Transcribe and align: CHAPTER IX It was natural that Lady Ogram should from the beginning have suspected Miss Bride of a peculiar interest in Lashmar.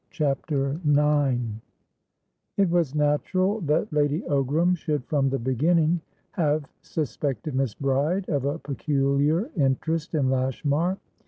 CHAPTER 0.09 0.79
IX 0.83 1.41
It 2.57 2.71
was 2.71 2.95
natural 2.95 3.61
that 3.67 3.93
Lady 3.93 4.21
Ogram 4.23 4.75
should 4.75 5.05
from 5.05 5.29
the 5.29 5.37
beginning 5.37 6.01
have 6.31 6.65
suspected 6.81 7.53
Miss 7.53 7.75
Bride 7.75 8.27
of 8.27 8.43
a 8.45 8.57
peculiar 8.57 9.51
interest 9.55 10.15
in 10.15 10.27
Lashmar. 10.31 10.97